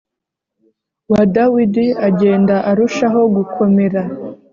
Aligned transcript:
wa 1.11 1.21
Dawidi 1.35 1.85
agenda 2.07 2.55
arusha 2.71 3.05
ho 3.13 3.21
gukomera 3.35 4.01